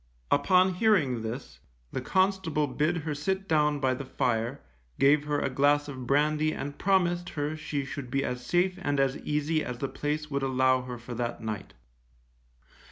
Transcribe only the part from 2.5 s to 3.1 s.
bid